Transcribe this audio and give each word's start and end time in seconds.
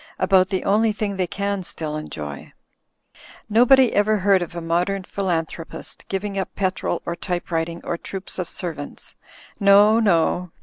About 0.17 0.47
the 0.49 0.63
only 0.63 0.91
thing 0.91 1.15
they 1.15 1.27
can 1.27 1.61
still 1.61 1.95
enjoy. 1.95 2.53
Nobody 3.47 3.93
ever 3.93 4.17
heard 4.17 4.41
of 4.41 4.55
a 4.55 4.59
modem 4.59 5.03
philanthropist 5.03 6.07
giving 6.07 6.39
up 6.39 6.55
petrol 6.55 7.03
or 7.05 7.15
typewrit 7.15 7.69
ing 7.69 7.81
or 7.83 7.99
troops 7.99 8.39
of 8.39 8.49
servants. 8.49 9.13
No, 9.59 9.99
no! 9.99 10.53